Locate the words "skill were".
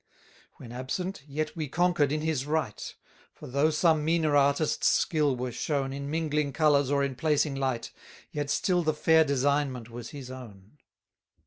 4.87-5.51